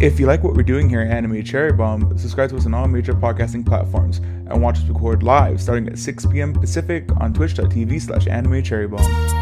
[0.00, 2.72] If you like what we're doing here at Anime Cherry Bomb, subscribe to us on
[2.72, 6.52] all major podcasting platforms and watch us record live starting at 6 p.m.
[6.52, 9.37] Pacific on twitch.tv slash anime cherry bomb.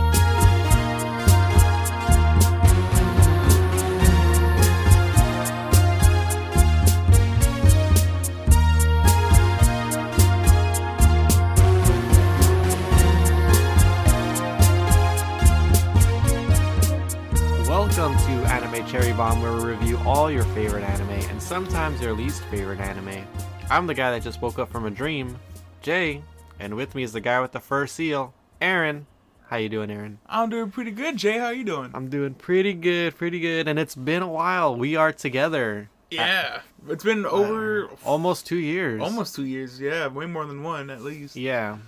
[21.46, 23.24] Sometimes your least favorite anime.
[23.70, 25.38] I'm the guy that just woke up from a dream,
[25.82, 26.22] Jay,
[26.58, 29.06] and with me is the guy with the fur seal, Aaron.
[29.48, 30.18] How you doing, Aaron?
[30.26, 31.38] I'm doing pretty good, Jay.
[31.38, 31.90] How you doing?
[31.94, 34.74] I'm doing pretty good, pretty good, and it's been a while.
[34.74, 35.88] We are together.
[36.10, 39.00] Yeah, it's been uh, over Almost two years.
[39.02, 39.80] almost two years.
[39.80, 41.36] Yeah, way more than one at least.
[41.36, 41.78] Yeah.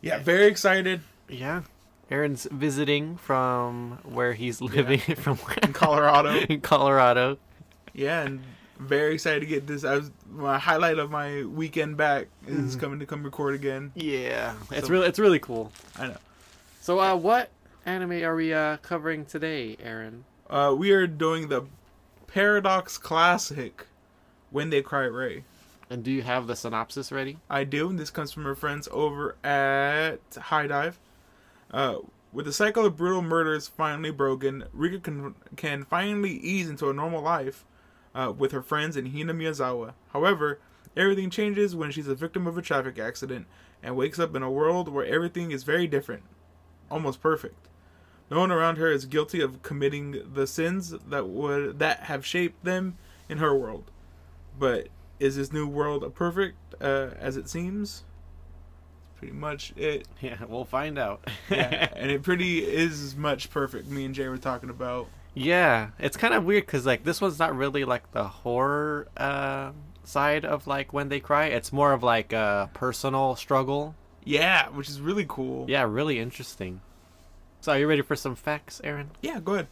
[0.00, 1.62] Yeah, very excited Yeah.
[2.10, 6.34] Aaron's visiting from where he's living from in Colorado.
[6.48, 7.38] in Colorado.
[7.92, 8.40] yeah, and
[8.78, 9.84] very excited to get this.
[9.84, 13.92] I was my highlight of my weekend back is coming to come record again.
[13.94, 14.54] Yeah.
[14.70, 15.72] It's really it's really cool.
[15.98, 16.16] I know.
[16.80, 17.50] So, uh, what
[17.84, 20.24] anime are we uh, covering today, Aaron?
[20.48, 21.64] Uh, we are doing the
[22.26, 23.86] Paradox Classic.
[24.50, 25.42] When they cry, Rei.
[25.90, 27.38] And do you have the synopsis ready?
[27.50, 27.90] I do.
[27.90, 30.98] and This comes from our friends over at HIDIVE.
[31.70, 31.96] Uh,
[32.32, 36.92] with the cycle of brutal murders finally broken, Rika can, can finally ease into a
[36.92, 37.64] normal life
[38.16, 39.92] uh, with her friends in Hinamizawa.
[40.12, 40.58] However,
[40.96, 43.46] everything changes when she's a victim of a traffic accident
[43.82, 46.22] and wakes up in a world where everything is very different,
[46.90, 47.68] almost perfect.
[48.30, 52.64] No one around her is guilty of committing the sins that would that have shaped
[52.64, 52.96] them
[53.28, 53.90] in her world.
[54.58, 54.88] But
[55.20, 58.02] is this new world perfect uh, as it seems?
[59.16, 60.08] Pretty much it.
[60.20, 61.28] Yeah, we'll find out.
[61.50, 63.88] Yeah, and it pretty is much perfect.
[63.88, 65.08] Me and Jay were talking about.
[65.36, 69.72] Yeah, it's kind of weird because like this one's not really like the horror uh,
[70.02, 71.46] side of like when they cry.
[71.46, 73.94] It's more of like a personal struggle.
[74.24, 75.66] Yeah, which is really cool.
[75.68, 76.80] Yeah, really interesting.
[77.60, 79.10] So, are you ready for some facts, Aaron?
[79.20, 79.68] Yeah, go ahead.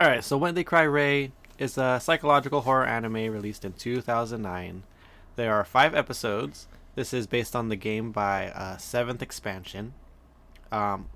[0.00, 4.82] All right, so When They Cry Rei is a psychological horror anime released in 2009.
[5.36, 6.66] There are five episodes.
[6.96, 9.94] This is based on the game by uh, Seventh Expansion.
[10.72, 11.06] Um,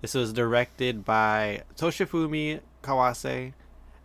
[0.00, 3.52] this was directed by Toshifumi Kawase,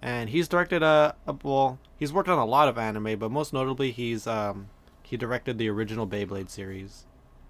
[0.01, 3.53] and he's directed a, a well, he's worked on a lot of anime, but most
[3.53, 4.69] notably he's um,
[5.03, 7.05] he directed the original Beyblade series.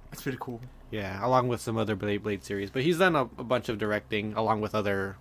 [0.10, 0.62] That's pretty cool.
[0.90, 2.72] Yeah, along with some other Beyblade series.
[2.72, 5.18] But he's done a, a bunch of directing along with other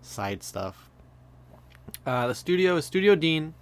[0.00, 0.90] side stuff.
[2.06, 3.54] Uh, the studio is Studio Dean.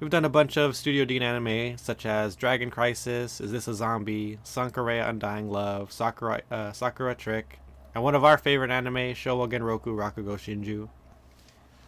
[0.00, 3.74] We've done a bunch of Studio Dean anime, such as Dragon Crisis, Is This a
[3.74, 7.60] Zombie, Sankarea Undying Love, Sakura, uh, Sakura Trick,
[7.94, 10.90] and one of our favorite anime, Showa Genroku Rakugo Shinju.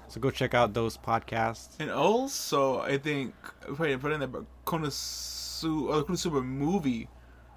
[0.09, 1.79] So go check out those podcasts.
[1.79, 3.35] And also, I think
[3.79, 7.09] wait, put in there, but Konosu, oh, the Konosuba movie.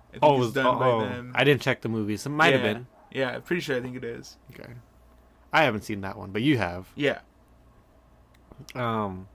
[0.09, 1.31] I think Oh, was- done oh, by oh, them.
[1.35, 2.25] I didn't check the movies.
[2.25, 2.87] It might have been.
[3.11, 3.77] Yeah, I'm pretty sure.
[3.77, 4.37] I think it is.
[4.53, 4.73] Okay.
[5.53, 6.87] I haven't seen that one, but you have.
[6.95, 7.19] Yeah.
[8.75, 9.27] Um,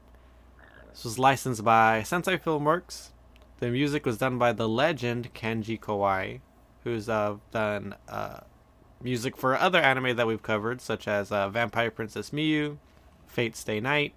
[0.91, 3.10] this was licensed by Sentai Filmworks.
[3.59, 6.41] The music was done by the legend Kenji Kawai,
[6.84, 8.41] who's uh, done uh,
[9.03, 12.76] music for other anime that we've covered, such as uh, Vampire Princess Miyu,
[13.26, 14.14] Fate Stay Night,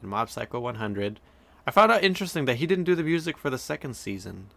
[0.00, 1.20] and Mob Psycho 100.
[1.66, 4.48] I found out interesting that he didn't do the music for the second season.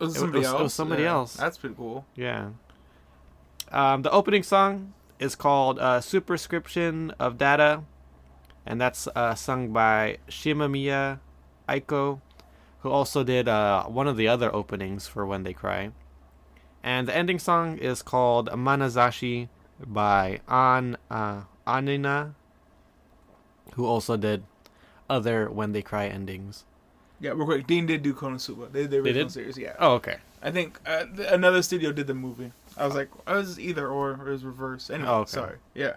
[0.00, 0.62] It was It somebody was- it else.
[0.62, 1.34] was somebody Yeah, else.
[1.34, 2.04] That's pretty cool.
[2.16, 2.50] Yeah.
[3.70, 7.82] Um, the opening song is called uh, Superscription of Data,
[8.66, 11.20] and that's uh, sung by Shimamiya
[11.68, 12.20] Aiko,
[12.80, 15.92] who also did uh, one of the other openings for When They Cry.
[16.82, 19.48] And the ending song is called Manazashi
[19.86, 22.34] by An uh, Anina,
[23.74, 24.44] who also did
[25.08, 26.64] other When They Cry endings.
[27.20, 27.66] Yeah, real quick.
[27.66, 28.72] Dean did do Konosuba.
[28.72, 29.32] They did the They original did?
[29.32, 29.58] series.
[29.58, 29.76] Yeah.
[29.78, 30.16] Oh, okay.
[30.42, 32.50] I think uh, th- another studio did the movie.
[32.76, 34.90] I was like, I was either or, or it was reverse.
[34.90, 35.30] Anyway, Oh, okay.
[35.30, 35.56] sorry.
[35.74, 35.94] Yeah.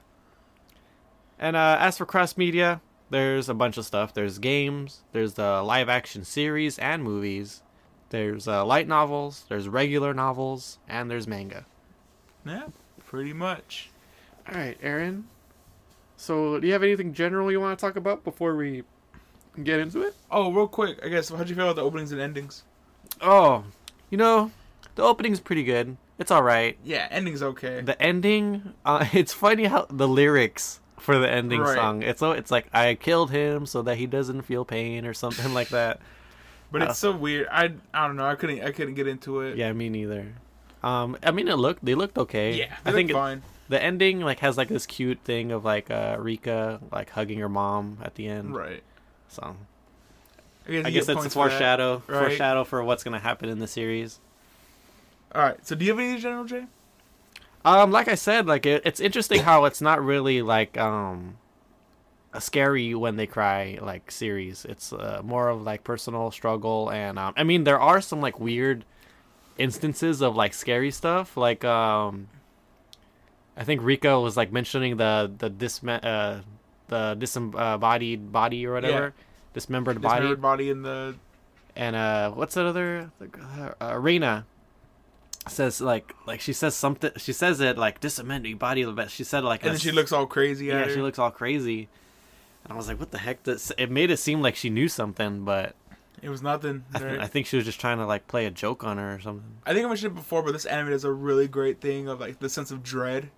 [1.40, 4.14] And uh, as for cross media, there's a bunch of stuff.
[4.14, 7.62] There's games, there's the live action series and movies,
[8.10, 11.66] there's uh, light novels, there's regular novels, and there's manga.
[12.46, 12.68] Yeah,
[13.06, 13.90] pretty much.
[14.48, 15.28] All right, Aaron.
[16.26, 18.82] So, do you have anything general you want to talk about before we
[19.64, 20.16] get into it?
[20.32, 22.64] Oh, real quick, I guess, how'd you feel about the openings and endings?
[23.22, 23.64] Oh,
[24.10, 24.50] you know,
[24.96, 25.98] the opening's pretty good.
[26.18, 26.80] It's all right.
[26.84, 27.82] Yeah, ending's okay.
[27.82, 31.76] The ending, uh, it's funny how the lyrics for the ending Right.
[31.76, 32.02] song.
[32.02, 35.54] It's so it's like I killed him so that he doesn't feel pain or something
[35.54, 36.00] like that.
[36.72, 37.48] but it's so weird.
[37.52, 38.26] I I don't know.
[38.26, 39.58] I couldn't I couldn't get into it.
[39.58, 40.34] Yeah, me neither.
[40.82, 42.56] Um, I mean, it looked they looked okay.
[42.56, 43.44] Yeah, I think it- fine.
[43.68, 47.50] The ending like has like this cute thing of like uh Rika like hugging her
[47.50, 48.56] mom at the end.
[48.56, 48.84] Right.
[49.28, 49.56] So
[50.68, 51.52] you I guess get that's a points for that.
[51.52, 52.20] foreshadow right?
[52.20, 54.20] foreshadow for what's gonna happen in the series.
[55.34, 55.66] All right.
[55.66, 56.66] So do you have any general J?
[57.64, 61.38] Um, like I said, like it, it's interesting how it's not really like um
[62.32, 64.66] a scary when they cry like series.
[64.66, 68.40] It's uh, more of like personal struggle, and um, I mean there are some like
[68.40, 68.86] weird
[69.58, 71.38] instances of like scary stuff.
[71.38, 72.28] Like um,
[73.58, 76.42] I think Rico was like mentioning the the disme- uh
[76.88, 79.14] the disembodied body or whatever,
[79.54, 81.16] dismembered body, Dismembered body in the
[81.76, 83.12] and uh what's that other
[83.82, 84.46] uh, Reina
[85.48, 89.44] says like like she says something she says it like disembodied body but she said
[89.44, 91.88] like and a then she looks all crazy yeah she looks all crazy.
[92.64, 93.44] And I was like what the heck?
[93.44, 95.76] This it made it seem like she knew something but
[96.22, 96.84] It was nothing.
[96.96, 99.14] I, th- I think she was just trying to like play a joke on her
[99.16, 99.58] or something.
[99.66, 102.20] I think I mentioned it before, but this anime does a really great thing of
[102.20, 103.30] like the sense of dread.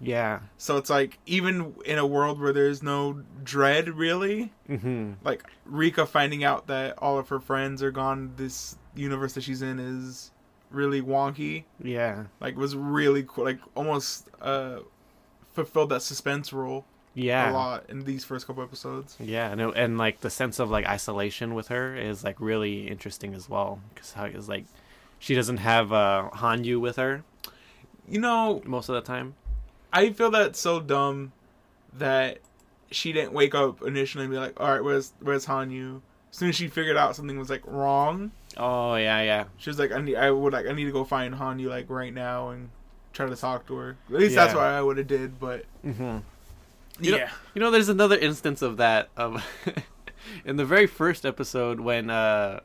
[0.00, 5.44] Yeah So it's like even in a world where there's no dread really, mm-hmm like
[5.66, 9.78] Rika finding out that all of her friends are gone, this universe that she's in
[9.78, 10.30] is
[10.70, 11.64] really wonky.
[11.82, 13.44] yeah Like was really cool.
[13.44, 14.78] Like almost uh
[15.52, 17.50] fulfilled that suspense role Yeah.
[17.50, 19.16] a lot in these first couple episodes.
[19.20, 22.86] yeah and, it- and like the sense of like isolation with her is like really
[22.88, 24.64] interesting as well because how it's like
[25.18, 27.24] she doesn't have uh Hanyu with her
[28.08, 29.34] You know, most of the time
[29.92, 31.32] I feel that's so dumb
[31.98, 32.38] that
[32.90, 36.00] she didn't wake up initially and be like, "All right, where's where's Hanyu?"
[36.30, 39.78] As soon as she figured out something was like wrong, oh yeah yeah she was
[39.78, 42.50] like, "I need, I would like, I need to go find Hanyu like right now
[42.50, 42.70] and
[43.12, 45.40] try to talk to her." At least that's what I would have did.
[45.40, 46.18] But mm-hmm.
[47.00, 49.08] You know- yeah, You know, there's another instance of that.
[49.16, 49.44] Of
[50.44, 52.60] in the very first episode when uh,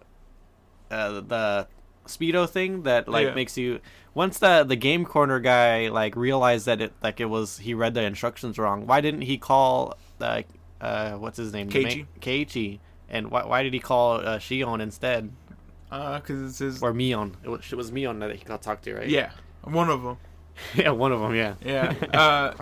[0.91, 1.67] uh the
[2.07, 3.33] speedo thing that like Yeah.
[3.33, 3.79] makes you
[4.13, 7.93] once the the game corner guy like realized that it like it was he read
[7.93, 8.85] the instructions wrong.
[8.87, 10.41] Why didn't he call uh
[10.81, 12.05] uh what's his name Keiichi.
[12.21, 12.79] Keiichi
[13.09, 15.31] and why why did he call uh, Shion instead
[15.91, 16.81] uh because it's his.
[16.83, 17.33] or Mion?
[17.43, 19.07] It was, it was Mion that he got talked to, right?
[19.09, 19.31] Yeah,
[19.63, 20.17] one of them.
[20.75, 21.33] yeah, one of them.
[21.35, 22.53] Yeah, Yeah, uh,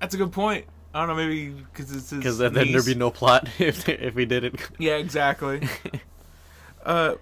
[0.00, 0.66] that's a good point.
[0.92, 2.18] I don't know, maybe because it's his.
[2.18, 4.60] because then, then there'd be no plot if if we didn't.
[4.78, 5.68] Yeah, exactly.
[6.84, 7.14] uh,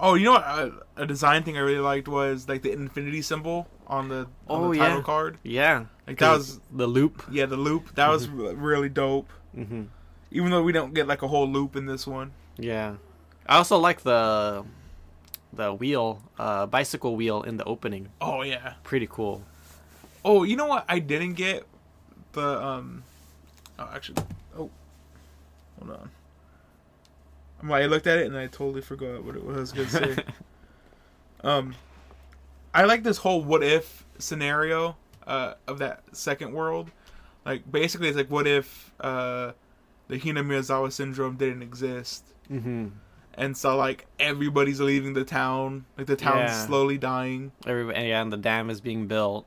[0.00, 0.44] oh, you know what?
[0.44, 4.64] Uh, a design thing I really liked was like the infinity symbol on the on
[4.64, 5.02] Oh, the title yeah.
[5.02, 5.38] card.
[5.42, 7.22] yeah, Like that was the loop.
[7.30, 7.94] yeah the loop.
[7.94, 9.30] That was really dope.
[9.54, 9.84] hmm
[10.30, 12.32] Even though we don't get like a whole loop in this one.
[12.58, 12.96] Yeah,
[13.46, 14.64] I also like the
[15.52, 18.08] the wheel, uh, bicycle wheel in the opening.
[18.20, 18.74] Oh yeah.
[18.82, 19.42] Pretty cool.
[20.24, 20.84] Oh, you know what?
[20.88, 21.64] I didn't get
[22.32, 23.02] the um.
[23.78, 24.22] Oh, actually,
[24.56, 24.70] oh,
[25.78, 26.10] hold on.
[27.70, 30.22] I looked at it and I totally forgot what it was I was gonna say.
[31.44, 31.74] um,
[32.74, 34.96] I like this whole what if scenario
[35.26, 36.90] uh of that second world.
[37.46, 39.52] Like basically, it's like what if uh
[40.08, 42.24] the Hinamizawa syndrome didn't exist.
[42.50, 42.88] Mm-hmm.
[43.36, 45.86] And so, like, everybody's leaving the town.
[45.98, 46.66] Like, the town's Yeah.
[46.66, 47.50] slowly dying.
[47.66, 49.44] Everybody, yeah, and the dam is being built.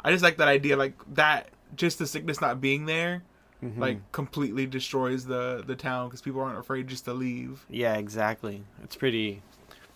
[0.00, 1.48] I just like that idea, like that.
[1.76, 3.22] Just the sickness not being there,
[3.64, 3.78] Mhm.
[3.78, 7.64] like completely destroys the the town because people aren't afraid just to leave.
[7.70, 8.62] yeah, exactly.
[8.82, 9.42] It's pretty,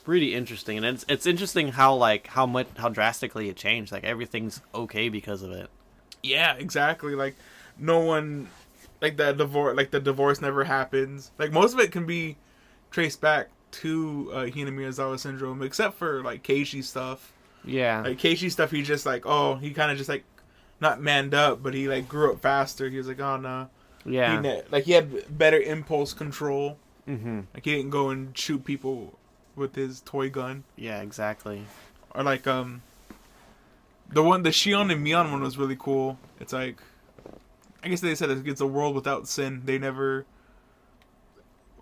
[0.05, 3.93] pretty interesting, and it's it's interesting how like how much how drastically it changed.
[3.93, 5.69] Like everything's okay because of it.
[6.23, 7.15] Yeah, exactly.
[7.15, 7.37] Like
[7.79, 8.49] no one,
[9.00, 11.31] like the divorce, like the divorce never happens.
[11.38, 12.37] Like most of it can be
[12.90, 17.33] traced back to uh, Hinamizawa syndrome, except for like Keishi stuff.
[17.64, 20.25] Yeah, Like Keishi stuff, he just like oh he kind of just like
[20.80, 22.88] not manned up, but he like grew up faster.
[22.88, 23.68] He was like oh no,
[24.04, 24.37] yeah.
[24.37, 26.78] he ne- like he had better impulse control.
[27.08, 27.40] mm-hmm.
[27.54, 29.18] Like he didn't go and shoot people
[29.56, 30.64] with his toy gun.
[30.76, 31.64] Yeah, exactly.
[32.14, 32.82] Or like um
[34.08, 36.18] the one the Shion and Mion one was really cool.
[36.40, 36.78] It's like
[37.82, 39.62] I guess they said it's a world without sin.
[39.64, 40.26] They never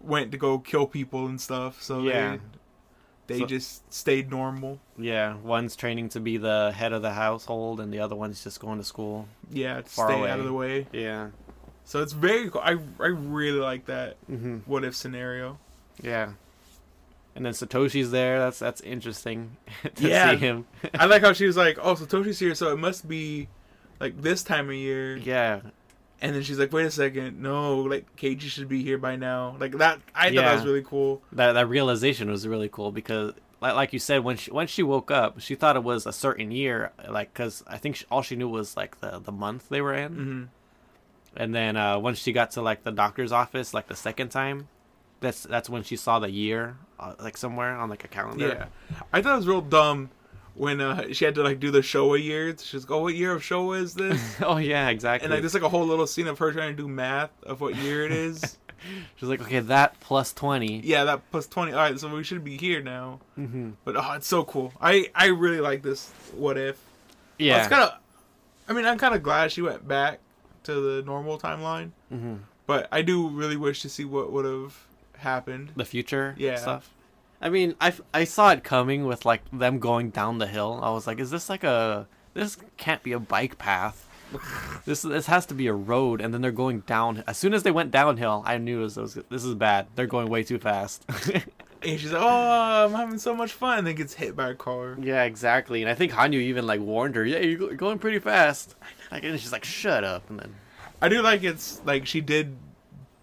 [0.00, 2.38] went to go kill people and stuff, so Yeah.
[3.26, 4.78] They So- just stayed normal.
[4.98, 8.60] Yeah, one's training to be the head of the household, and the other one's just
[8.60, 9.28] going to school.
[9.50, 10.30] Yeah, to Far stay away.
[10.30, 10.86] out of the way.
[10.92, 11.28] Yeah.
[11.84, 12.60] So it's very cool.
[12.64, 14.58] I I really like that Mm-hmm.
[14.66, 15.58] what if scenario.
[16.02, 16.32] Yeah.
[17.34, 18.38] And then Satoshi's there.
[18.38, 19.56] That's that's interesting
[19.96, 20.30] to Yeah.
[20.32, 20.66] see him.
[20.94, 23.48] I like how she was like, "Oh, Satoshi's here, so it must be
[24.00, 25.60] like this time of year." yeah.
[26.20, 29.56] And then she's like, "Wait a second, no, like Keiji should be here by now."
[29.60, 31.22] Like that, I thought that was really cool.
[31.32, 34.82] That that realization was really cool because like like you said when she when she
[34.82, 38.22] woke up, she thought it was a certain year like cuz I think she, all
[38.22, 40.12] she knew was like the the month they were in.
[40.14, 40.44] hmm
[41.36, 44.68] And then uh once she got to like the doctor's office like the second time,
[45.20, 48.48] that's that's when she saw the year uh, like somewhere on like a calendar.
[48.48, 48.66] Yeah,
[49.12, 50.08] I thought it was real dumb
[50.56, 52.64] when uh, she had to like do the Showa years.
[52.64, 55.24] She's like, "Oh, what year of Showa is this?" oh yeah, exactly.
[55.26, 57.60] and like there's like a whole little scene of her trying to do math of
[57.60, 58.58] what year it is.
[59.16, 60.80] She's like, okay, that plus twenty.
[60.80, 61.72] Yeah, that plus twenty.
[61.72, 63.20] All right, so we should be here now.
[63.38, 63.70] Mm-hmm.
[63.84, 64.72] But oh, it's so cool.
[64.80, 66.12] I I really like this.
[66.34, 66.78] What if?
[67.38, 67.58] Yeah.
[67.58, 67.98] It's kind of.
[68.68, 70.20] I mean, I'm kind of glad she went back
[70.64, 72.36] to the normal timeline, hmm
[72.66, 74.76] but I do really wish to see what would have
[75.18, 75.70] happened.
[75.76, 76.34] The future.
[76.36, 76.56] Yeah.
[76.56, 76.90] Stuff.
[77.40, 80.80] I mean, I, I saw it coming with like them going down the hill.
[80.82, 84.02] I was like, is this like a this can't be a bike path.
[84.86, 87.22] this this has to be a road, and then they're going down.
[87.26, 89.86] As soon as they went downhill, I knew it was, this is bad.
[89.94, 91.04] They're going way too fast.
[91.82, 94.54] And she's like, "Oh, I'm having so much fun," and then gets hit by a
[94.54, 94.96] car.
[94.98, 95.82] yeah, exactly.
[95.82, 98.74] And I think Hanyu even like warned her, "Yeah, you're going pretty fast."
[99.12, 100.54] Like, and she's like, "Shut up!" And then
[101.02, 102.56] I do like it's like she did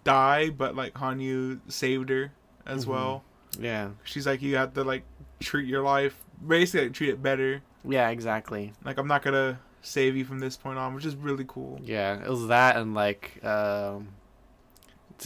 [0.04, 2.32] die, but like Hanyu saved her
[2.64, 2.88] as Mhm.
[2.88, 3.24] well.
[3.60, 5.04] Yeah, She's like, you have to like
[5.40, 7.62] treat your life, basically like, treat it better.
[7.88, 8.72] yeah, exactly.
[8.84, 11.78] Like I'm not gonna save you from this point on, which is really cool.
[11.82, 14.08] Yeah, it was that and like um,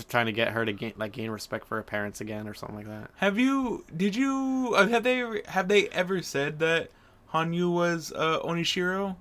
[0.08, 2.76] trying to get her to gain like gain respect for her parents again or something
[2.76, 3.10] like that.
[3.16, 3.84] Have you?
[3.96, 4.74] Did you?
[4.76, 5.42] Uh, have they?
[5.46, 6.90] Have they ever said that
[7.32, 9.16] Hanyu was uh, Oyashiro?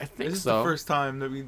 [0.00, 1.44] I think This is the first time that we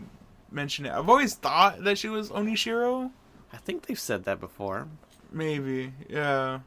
[0.50, 0.92] mentioned it.
[0.92, 3.10] I've always thought that she was Oyashiro.
[3.52, 4.88] I think they've said that before.
[5.32, 6.60] Maybe, yeah.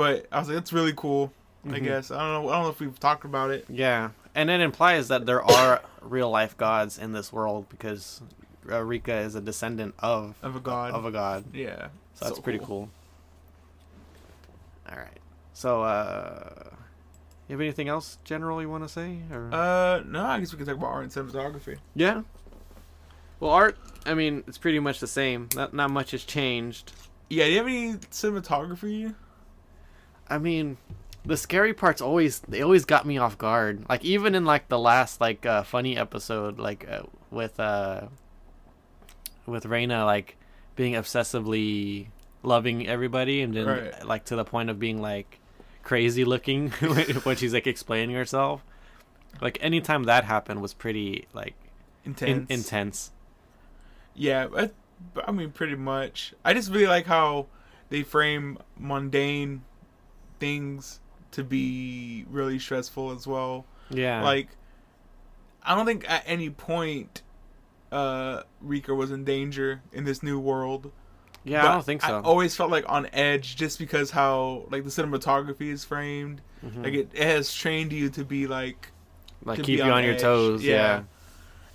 [0.00, 1.30] But I was like, it's really cool.
[1.66, 1.84] I Mhm.
[1.84, 2.48] guess I don't know.
[2.48, 3.66] I don't know if we've talked about it.
[3.68, 8.22] Yeah, and it implies that there are real life gods in this world because
[8.70, 10.92] uh, Rika is a descendant of Of a god.
[10.94, 11.44] of a god.
[11.54, 11.88] yeah.
[12.14, 12.88] So that's pretty cool.
[14.90, 15.18] All right.
[15.52, 16.70] So, uh,
[17.48, 19.18] you have anything else general you want to say?
[19.30, 19.50] Or?
[19.52, 21.76] Uh, no, I guess we can talk about art and cinematography.
[21.94, 22.22] yeah.
[23.38, 23.76] Well, art.
[24.06, 25.48] I mean, it's pretty much the same.
[25.54, 26.92] Not not much has changed.
[27.28, 29.14] Yeah, do you have any cinematography?
[30.30, 30.76] I mean,
[31.26, 33.84] the scary parts always they always got me off guard.
[33.88, 38.02] Like even in like the last like uh, funny episode, like uh, with uh
[39.46, 40.36] with Reina like
[40.76, 42.06] being obsessively
[42.42, 44.06] loving everybody, and then Right.
[44.06, 45.38] like to the point of being like
[45.82, 46.70] crazy looking
[47.24, 48.64] when she's like explaining herself.
[49.40, 51.54] Like anytime that happened was pretty like
[52.04, 52.48] Intense.
[52.50, 53.10] in- intense.
[54.14, 54.70] Yeah, I,
[55.26, 56.34] I mean, pretty much.
[56.44, 57.46] I just really like how
[57.90, 59.62] they frame mundane
[60.40, 60.98] things
[61.32, 63.64] to be really stressful as well.
[63.90, 64.22] Yeah.
[64.22, 64.48] Like,
[65.62, 67.22] I don't think at any point
[67.92, 70.92] uh Rika was in danger in this new world.
[71.44, 72.18] yeah, But I don't think so.
[72.18, 76.40] I always felt like on edge just because how like the cinematography is framed.
[76.64, 76.84] Mhm.
[76.84, 78.92] Like it, it has trained you to be like
[79.44, 80.62] like keep you on on your toes.
[80.64, 80.74] Yeah.
[80.74, 81.02] yeah.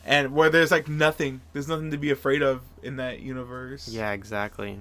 [0.05, 1.41] and where there's like nothing.
[1.53, 3.87] There's nothing to be afraid of in that universe.
[3.89, 4.79] Yeah, exactly.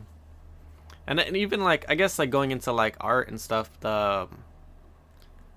[1.07, 4.29] And, and even like I guess like going into like art and stuff, the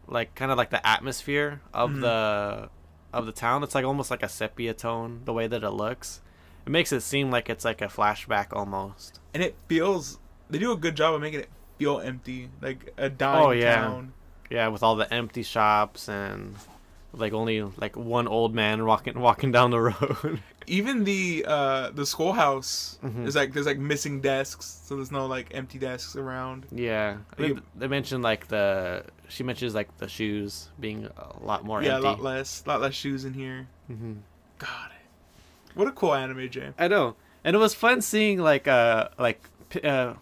[0.08, 2.02] like kind of like the atmosphere of Mhm.
[2.02, 2.70] the
[3.14, 3.64] of the town.
[3.64, 5.22] It's like almost like a sepia tone.
[5.26, 6.22] The way that it looks,
[6.66, 9.20] it makes it seem like it's like a flashback almost.
[9.34, 13.08] and it feels they do a good job of making it feel empty, like a
[13.10, 13.76] dying Oh, yeah.
[13.76, 14.14] town.
[14.50, 16.56] Yeah, with all the empty shops and
[17.14, 20.42] like only like one old man walking walking down the road.
[20.68, 23.26] Even the uh the schoolhouse Mhm.
[23.26, 26.66] is like there's like missing desks, so there's no like empty desks around.
[26.72, 31.82] yeah, You- they mentioned like the she mentions like the shoes being a lot more
[31.82, 32.08] yeah, empty.
[32.08, 33.68] a lot less, a lot less shoes in here.
[33.92, 34.14] Mm-hmm.
[34.60, 34.92] God,
[35.76, 36.72] what a cool anime, Jay.
[36.78, 39.42] I know, and it was fun seeing like uh like
[39.84, 40.14] uh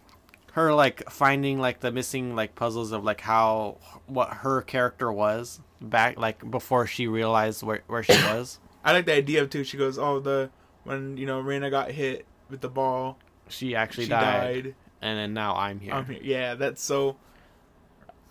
[0.53, 3.77] her like finding like the missing like puzzles of like how
[4.07, 8.59] what her character was back like before she realized where where she was.
[8.83, 9.63] I like the idea of too.
[9.63, 10.49] She goes, "Oh, the
[10.83, 13.17] when you know Reina got hit with the ball,
[13.49, 14.75] She actually she died, died.
[15.01, 15.93] and then now I'm here.
[15.93, 16.19] I'm here.
[16.21, 17.17] Yeah, that's so.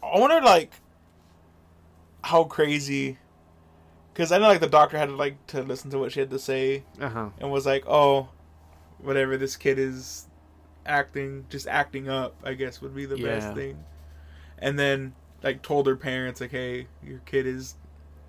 [0.03, 0.73] I wonder like
[2.23, 3.19] how crazy,
[4.13, 6.31] because I know like the doctor had to like to listen to what she had
[6.31, 7.29] to say Uh huh.
[7.39, 8.29] and was like, oh,
[8.99, 10.27] whatever this kid is
[10.87, 12.35] acting, just acting up.
[12.45, 13.41] I guess would be the Yeah.
[13.41, 13.85] best thing.
[14.59, 17.77] And then like told her parents like, hey, your kid is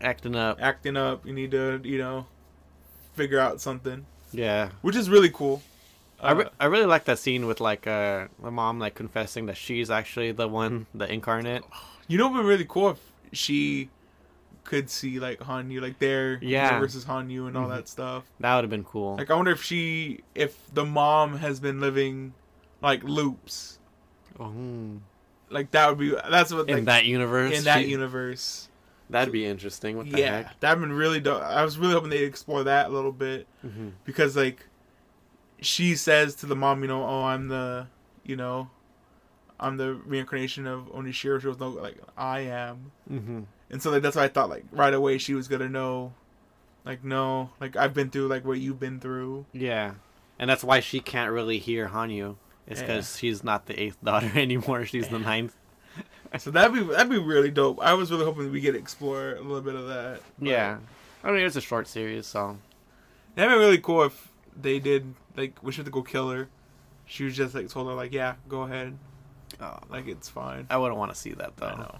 [0.01, 0.59] Acting up.
[0.61, 1.25] acting up.
[1.25, 2.27] You need to you know
[3.13, 4.69] figure out something, Yeah.
[4.83, 5.63] which is really cool.
[6.19, 9.45] I, re- Uh, I really like that scene with like uh the mom like confessing
[9.47, 11.63] that she's actually the one the incarnate.
[12.07, 12.99] You know, it would be really cool if
[13.31, 13.89] she
[14.65, 16.79] could see like Han Hanyu, like there Yeah.
[16.79, 17.75] versus Hanyu and all Mhm.
[17.77, 18.23] that stuff.
[18.39, 19.15] That would have been cool.
[19.17, 22.33] Like, I wonder if she, if the mom has been living
[22.81, 23.77] like loops.
[24.39, 24.51] Oh.
[25.49, 27.57] Like that would be that's what in like, that universe.
[27.57, 28.69] in that she- universe.
[29.09, 29.97] That'd be interesting.
[29.97, 30.59] What the Yeah, heck?
[30.61, 31.43] that'd been really dope.
[31.43, 34.65] I was really hoping they'd explore that a little bit hmm because like
[35.61, 37.87] she says to the mom, you know, oh, I'm the,
[38.23, 38.69] you know,
[39.59, 41.39] I'm the reincarnation of Oyashiro.
[41.39, 42.91] She was no like I am.
[43.07, 46.13] hmm And so like that's why I thought like right away she was gonna know,
[46.83, 49.45] like no, like I've been through like what you've been through.
[49.53, 49.93] Yeah,
[50.39, 52.35] and that's why she can't really hear Hanyu
[52.67, 52.87] It's Yeah.
[52.87, 54.85] because she's not the eighth daughter anymore.
[54.85, 55.55] She's the ninth.
[56.39, 57.79] So that'd be that'd be really dope.
[57.81, 60.19] I was really hoping we could explore a little bit of that.
[60.39, 60.79] Yeah.
[61.23, 62.57] I mean, it's a short series, so
[63.35, 64.29] That'd be really cool if
[64.61, 66.49] they did like we should go kill her.
[67.05, 68.97] She was just like told her like, yeah, go ahead,
[69.61, 70.65] oh, like it's fine.
[70.69, 71.67] I wouldn't want to see that though.
[71.67, 71.95] I know.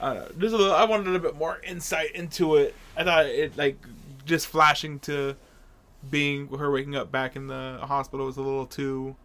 [0.00, 0.46] I don't know.
[0.48, 2.74] A little, I wanted a little bit more insight into it.
[2.96, 3.78] I thought it like
[4.26, 5.36] just flashing to
[6.10, 9.16] being her waking up back in the hospital was a little too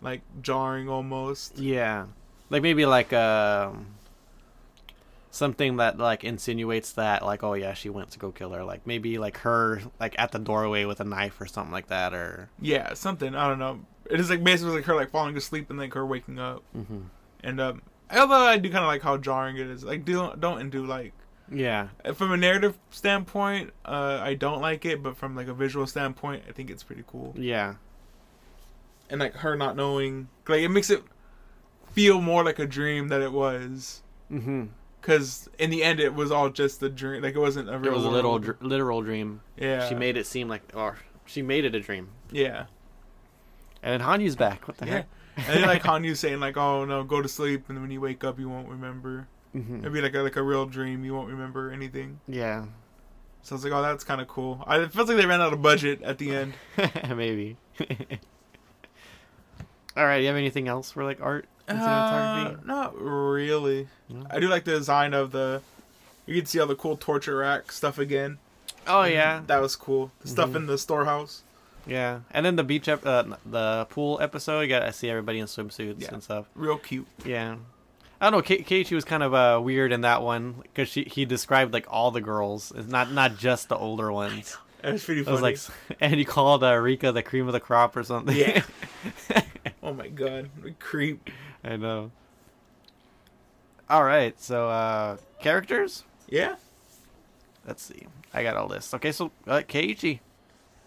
[0.00, 1.58] like jarring almost.
[1.58, 2.06] yeah,
[2.50, 3.86] like maybe like um
[5.30, 8.64] something that like insinuates that like oh yeah she went to go kill her.
[8.64, 12.14] Like maybe like her like at the doorway with a knife or something like that
[12.14, 12.50] or.
[12.60, 13.34] Yeah, something.
[13.34, 13.80] I don't know.
[14.10, 16.62] It is like basically like her like falling asleep and like her waking up.
[16.72, 17.04] hmm
[17.42, 17.82] And um
[18.14, 19.82] although I do kind of like how jarring it is.
[19.84, 21.12] Like do don't do like
[21.50, 21.88] Yeah.
[22.14, 26.44] from a narrative standpoint, uh I don't like it, but from like a visual standpoint,
[26.48, 27.34] I think it's pretty cool.
[27.36, 27.74] Yeah.
[29.10, 31.02] And like her not knowing like it makes it
[31.92, 34.64] feel more like a dream than it was hmm
[35.02, 37.22] cuz in the end it was all just a dream.
[37.22, 37.78] Like it wasn't a real.
[37.78, 39.42] It real was a little dr- literal dream.
[39.56, 39.86] Yeah.
[39.88, 40.96] She made it seem like or
[41.26, 42.08] she made it a dream.
[42.32, 42.66] Yeah.
[43.82, 44.66] And then Hanyu's back.
[44.66, 44.92] What the Yeah.
[44.92, 45.08] heck?
[45.36, 48.24] and then like Hanyu saying like, "Oh no, go to sleep, and when you wake
[48.24, 51.04] up, you won't remember." Hmm It'd be like a, like a real dream.
[51.04, 52.20] You won't remember anything.
[52.28, 52.66] Yeah.
[53.42, 55.40] So I was like, "Oh, that's kind of cool." I, it feels like they ran
[55.40, 56.54] out of budget at the end.
[57.14, 57.56] Maybe.
[59.96, 60.16] All right.
[60.18, 62.58] Do you have anything else for like art cinematography?
[62.58, 63.88] Uh, not really.
[64.08, 64.26] No?
[64.30, 65.62] I do like the design of the.
[66.26, 68.38] You can see all the cool torture rack stuff again.
[68.86, 70.10] Oh yeah, that was cool.
[70.22, 70.56] The stuff Mhm.
[70.56, 71.42] in the storehouse.
[71.86, 72.20] yeah.
[72.30, 74.60] And then the beach, ep- uh, the pool episode.
[74.62, 76.08] You got to see everybody in swimsuits Yeah.
[76.14, 76.46] and stuff.
[76.54, 77.06] Real cute.
[77.26, 77.56] Yeah.
[78.20, 78.42] I don't know.
[78.42, 81.86] Ke- Keiichi was kind of uh, weird in that one because she he described like
[81.88, 84.56] all the girls, it's not not just the older ones.
[84.82, 85.32] It was pretty funny.
[85.32, 85.58] was like,
[86.00, 88.36] and he called uh, Rika the cream of the crop or something.
[88.36, 88.62] Yeah.
[89.82, 91.30] oh my god, creep.
[91.62, 92.10] I know.
[93.88, 96.04] All right, so uh characters.
[96.28, 96.56] Yeah.
[97.66, 98.06] Let's see.
[98.32, 98.94] I got a list.
[98.94, 100.20] Okay, so uh, Keiichi.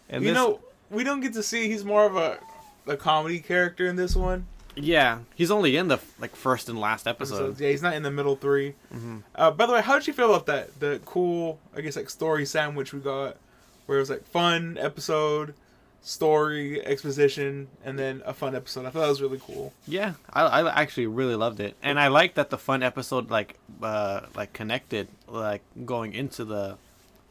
[0.10, 1.68] And you this, know, we don't get to see.
[1.68, 2.40] He's more of a
[2.88, 4.48] a comedy character in this one.
[4.80, 7.36] Yeah, he's only in the like first and last episode.
[7.36, 7.62] Episodes.
[7.62, 8.76] Yeah, he's not in the middle three.
[8.92, 10.80] hmm Uh, by the way, how did you feel about that?
[10.80, 13.38] The cool, I guess, like story sandwich we got,
[13.86, 15.54] where it was like fun episode,
[16.02, 18.86] story exposition, and then a fun episode.
[18.86, 19.74] I thought that was really cool.
[19.88, 23.58] Yeah, I, I actually really loved it, and I like that the fun episode like
[23.82, 26.78] uh like connected like going into the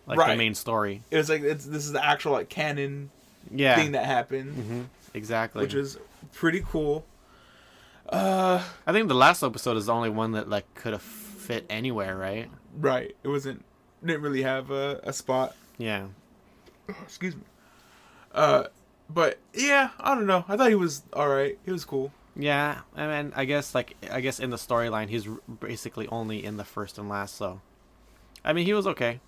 [0.07, 1.03] like the main story.
[1.11, 3.11] It was like it's this is the actual like canon
[3.51, 4.83] Yeah, thing that happened, hmm
[5.15, 5.63] exactly.
[5.63, 5.99] which is
[6.33, 7.05] pretty cool.
[8.09, 11.67] Uh, I think the last episode is the only one that like could have fit
[11.69, 12.51] anywhere, right?
[12.77, 13.17] right.
[13.23, 13.65] It wasn't
[14.05, 15.57] didn't really have a, a spot.
[15.79, 16.07] Yeah.
[16.89, 17.43] Excuse me.
[18.33, 18.65] Uh,
[19.09, 20.45] but yeah, I don't know.
[20.49, 21.59] I thought he was all right.
[21.65, 22.13] He was cool.
[22.39, 25.27] Yeah, I mean, I guess like I guess in the storyline, he's
[25.61, 27.35] basically only in the first and last.
[27.37, 27.63] So,
[28.45, 29.21] I mean, he was okay.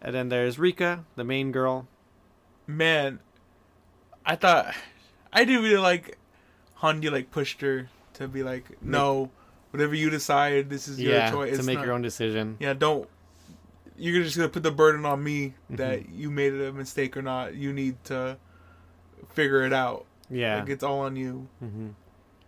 [0.00, 1.88] And then there's Rika, the main girl.
[2.66, 3.18] man,
[4.24, 4.74] I thought
[5.32, 6.16] I didn't really like
[6.82, 9.30] Hanyu like pushed her to be like, no,
[9.70, 11.52] whatever you decide, this is yeah, your choice.
[11.52, 12.56] to It's make not- your own decision.
[12.60, 13.08] Yeah, don't.
[13.98, 15.76] You're just gonna put the burden on me Mm-hmm.
[15.76, 17.54] that you made it a mistake or not.
[17.54, 18.36] You need to
[19.30, 20.04] figure it out.
[20.28, 21.48] Yeah, Like it's all on you.
[21.60, 21.88] hmm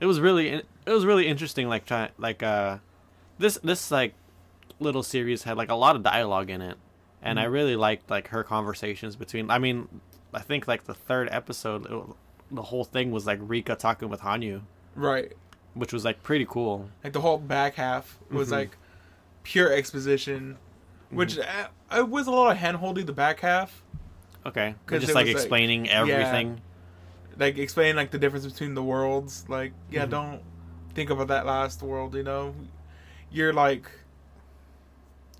[0.00, 1.68] it was really it was really interesting.
[1.68, 2.78] Like try like uh,
[3.38, 4.14] this this like
[4.78, 6.76] little series had like a lot of dialogue in it,
[7.20, 7.52] and I Mhm.
[7.52, 9.50] really liked like her conversations between.
[9.50, 9.88] I mean,
[10.32, 12.04] I think like the third episode, it,
[12.50, 14.62] the whole thing was like Rika talking with Hanyu,
[14.94, 15.32] Right.
[15.74, 16.88] which was like pretty cool.
[17.04, 18.52] Like the whole back half was Mhm.
[18.52, 18.76] like
[19.42, 20.56] pure exposition,
[21.10, 21.66] which Mm-hmm.
[21.90, 23.82] uh, it was a lot of hand holding the back half.
[24.46, 26.60] Okay, 'Cause just like was, like- explaining everything.
[27.38, 30.10] like explain like the difference between the worlds like yeah Mhm.
[30.10, 30.42] don't
[30.94, 32.52] think about that last world you know
[33.30, 33.88] you're like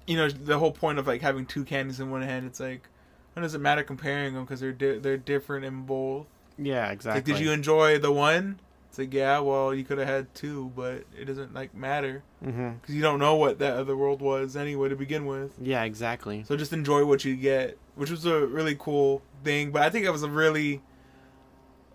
[0.06, 2.88] you know the whole point of like having two candies in one hand it's like
[3.36, 6.26] it doesn't matter comparing them because they're di- they're different in both
[6.58, 7.18] Yeah, exactly.
[7.18, 10.72] like did you enjoy the one it's like yeah well you could have had two
[10.74, 12.70] but it doesn't like matter mm-hmm.
[12.80, 16.42] because you don't know what that other world was anyway to begin with Yeah, exactly.
[16.44, 19.70] so just enjoy what you get, which was a really cool thing.
[19.70, 20.82] But I think it was a really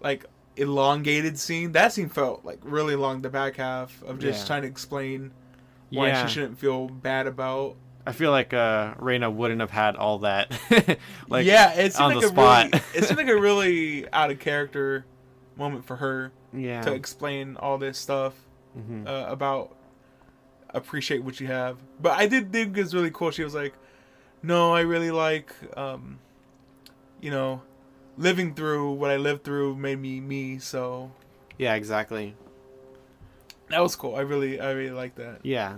[0.02, 1.72] like elongated scene.
[1.72, 3.22] That scene felt like really long.
[3.22, 4.48] The back half of just Yeah.
[4.48, 5.32] trying to explain
[5.90, 7.76] why Yeah, she shouldn't feel bad about.
[8.06, 10.52] I feel like uh, Reina wouldn't have had all that.
[11.30, 12.66] like, yeah, it seemed on like the a spot.
[12.72, 15.06] really it seemed like a really out of character
[15.56, 16.82] moment for her yeah.
[16.82, 18.34] to explain all this stuff
[18.74, 19.76] hmm uh, about
[20.70, 21.78] appreciate what you have.
[22.02, 23.32] But I did think it was really cool.
[23.32, 23.74] She was like,
[24.42, 26.20] "No, I really like, um,
[27.22, 27.62] you know,
[28.18, 30.58] living through what I lived through made me me.
[30.60, 31.12] So
[31.58, 32.36] Yeah, exactly.
[33.70, 34.16] that was cool.
[34.16, 35.40] I really I really like that.
[35.44, 35.78] Yeah.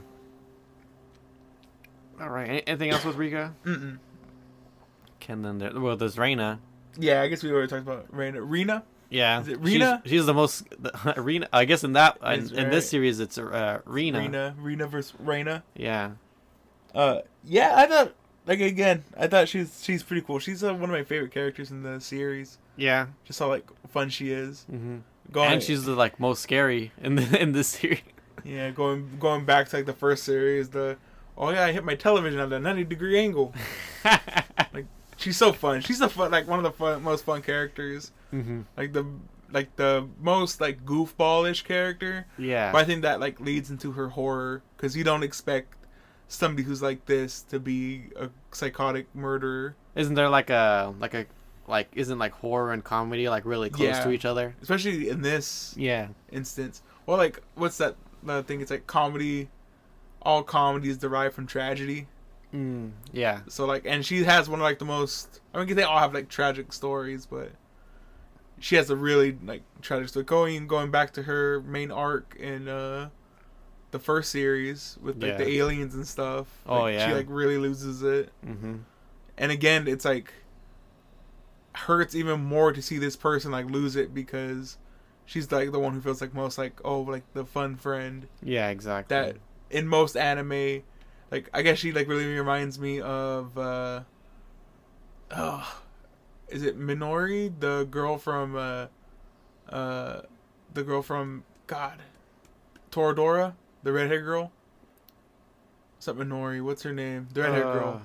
[2.21, 2.63] All right.
[2.67, 3.53] Anything else with Rika?
[3.65, 3.97] Mm-mm.
[5.19, 6.59] Can then there, well, there's Reina.
[6.97, 8.41] Yeah, I guess we already talked about Rena.
[8.41, 8.83] Rena.
[9.09, 10.01] Yeah, Is it she's- Rena?
[10.05, 11.47] She's, the most the, Rena.
[11.53, 14.19] I guess in that in, That's in this series it's uh, Rena.
[14.19, 14.55] Rena.
[14.57, 15.63] Rena versus Rena.
[15.75, 16.11] Yeah.
[16.93, 18.13] Uh, yeah, I thought
[18.47, 20.39] like again, I thought she's she's pretty cool.
[20.39, 22.57] She's uh, one of my favorite characters in the series.
[22.77, 23.07] Yeah.
[23.25, 24.63] Just how like fun she is.
[24.69, 24.97] hmm
[25.31, 28.01] Going, And she's the like most scary in the in this series.
[28.43, 30.69] yeah going going back to like the first series.
[30.69, 30.97] The
[31.37, 33.53] oh yeah, I hit my television at a ninety degree angle.
[34.73, 34.85] Like
[35.17, 35.81] she's so fun.
[35.81, 38.11] She's the fun like one of the fun, most fun characters.
[38.31, 39.05] hmm Like the
[39.51, 42.25] like the most like goofballish character.
[42.37, 42.71] Yeah.
[42.71, 45.73] But I think that like leads into her horror because you don't expect
[46.27, 51.25] somebody who's like this to be a psychotic murderer, Isn't there like a like a
[51.67, 54.03] like isn't like horror and comedy like really close Yeah.
[54.03, 54.55] to each other?
[54.61, 56.07] especially in this Yeah.
[56.31, 56.81] instance.
[57.05, 57.95] Well, like what's that?
[58.27, 59.49] I think it's like comedy.
[60.25, 62.07] All comedy is derived from tragedy.
[62.53, 63.41] Mm, yeah.
[63.47, 65.41] So like, and she has one of like the most.
[65.53, 67.51] I mean, they all have like tragic stories, but
[68.59, 70.25] she has a really like tragic story.
[70.25, 73.09] Going going back to her main arc in uh
[73.91, 75.37] the first series with like Yeah.
[75.45, 76.47] the aliens and stuff.
[76.65, 77.07] Oh, like, yeah.
[77.07, 78.29] she like really loses it.
[78.43, 78.77] hmm
[79.37, 80.33] And again, it's like
[81.73, 84.77] hurts even more to see this person like lose it because
[85.25, 88.69] she's like the one who feels like most like oh like the fun friend Yeah.
[88.69, 89.15] Exactly.
[89.15, 89.35] that
[89.69, 90.81] in most anime
[91.31, 94.01] like i guess she like really reminds me of uh
[95.31, 95.81] oh
[96.49, 98.85] is it minori the girl from uh
[99.73, 100.21] uh
[100.73, 101.99] the girl from god
[102.91, 104.51] toradora the redhead girl
[105.95, 108.01] what's up minori what's her name the redhead girl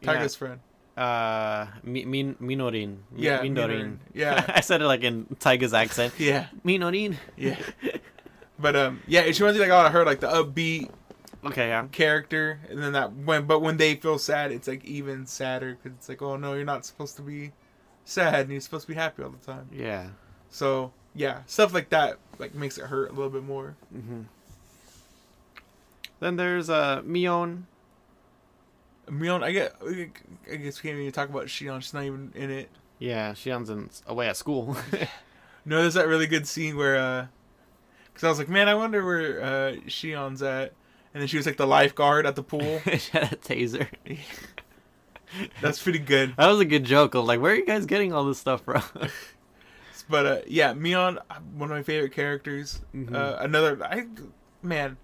[0.00, 0.26] yeah.
[0.28, 0.60] Friend
[0.96, 2.98] Uh, Mi- Min- Minorin.
[3.10, 3.48] Mi- Yeah, Minorin.
[3.48, 3.98] Minorin.
[4.12, 4.44] Yeah.
[4.54, 6.12] I said it like in Taiga's accent.
[6.18, 7.16] yeah Minorin.
[7.36, 7.56] yeah
[8.58, 10.90] but um yeah she reminds me like out of her like the upbeat
[11.46, 11.86] Okay, yeah.
[11.92, 15.96] character and then that when but when they feel sad it's like even sadder because
[15.98, 17.52] it's like oh no you're not supposed to be
[18.04, 20.08] sad and you're supposed to be happy all the time Yeah.
[20.50, 24.22] so yeah stuff like that like makes it hurt a little bit more hmm
[26.20, 27.64] Then there's uh Mion.
[29.08, 29.74] Mion I get
[30.50, 33.68] I guess we can't even talk about Shion she's not even in it Yeah, Shion's
[33.68, 34.76] in, away at school.
[35.66, 37.26] no there's that really good scene where uh
[38.06, 40.72] because I was like man I wonder where uh Shion's at
[41.14, 43.86] and then she was like the lifeguard at the pool she had a taser.
[45.62, 47.14] that's pretty good That was a good joke.
[47.14, 48.82] I'm like, where are you guys getting all this stuff from?
[50.06, 51.16] But uh, yeah, Mion,
[51.54, 52.78] one of my favorite characters.
[52.94, 53.14] Mhm.
[53.14, 54.04] Uh, another, I
[54.62, 54.98] man,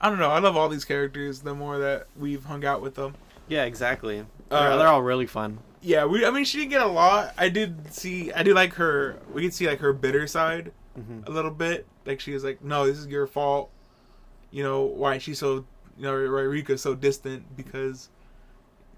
[0.00, 0.30] I don't know.
[0.30, 1.40] I love all these characters.
[1.40, 3.16] The more that we've hung out with them,
[3.48, 4.20] yeah, exactly.
[4.48, 5.58] Uh, they're, they're all really fun.
[5.82, 6.04] yeah.
[6.04, 7.34] We, I mean, she didn't get a lot.
[7.36, 9.18] I did see, I did like her.
[9.34, 11.84] We could see like her bitter side hmm a little bit.
[12.06, 13.70] Like she was like, "No, this is your fault."
[14.50, 15.64] You know why she's so,
[15.96, 18.08] you know, why Rika's so distant because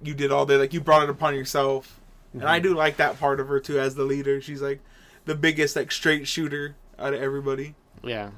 [0.02, 0.58] you did all that.
[0.58, 2.00] Like you brought it upon yourself.
[2.32, 2.64] And I mhm.
[2.64, 4.40] do like that part of her too as the leader.
[4.40, 4.80] She's like
[5.24, 7.74] the biggest like straight shooter out of everybody.
[8.02, 8.30] Yeah.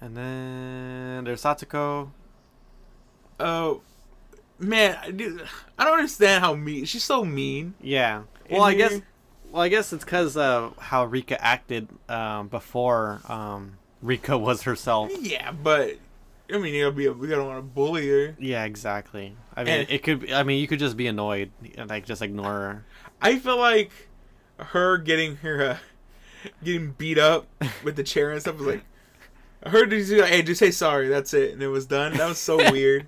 [0.00, 2.10] And then there's Satoko.
[3.40, 3.82] Oh
[4.58, 5.40] man, I, do,
[5.78, 7.74] I don't understand how mean she's so mean.
[7.80, 8.22] Yeah.
[8.50, 8.88] Well, I here.
[8.88, 9.00] guess.
[9.54, 15.12] Well, I guess it's because uh, how Rika acted um, before um, Rika was herself.
[15.20, 15.96] Yeah, but
[16.52, 18.34] I mean, it'll be a, we don't want to bully her.
[18.40, 19.36] Yeah, exactly.
[19.54, 20.32] I mean, And- it could.
[20.32, 22.84] I mean, you could just be annoyed and like just ignore her.
[23.22, 23.92] I feel like
[24.58, 25.76] her getting her uh,
[26.64, 27.46] getting beat up
[27.84, 28.84] with the chair and stuff was like.
[29.62, 31.06] I heard her just like, hey, just say sorry.
[31.06, 32.14] That's it, and it was done.
[32.16, 33.06] That was so weird.